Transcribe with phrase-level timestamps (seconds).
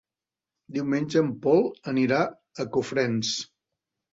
[0.77, 1.63] Diumenge en Pol
[1.93, 2.25] anirà
[2.65, 3.39] a Cofrents.